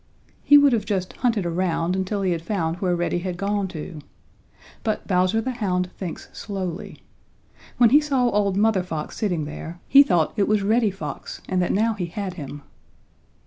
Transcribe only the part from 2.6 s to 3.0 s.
where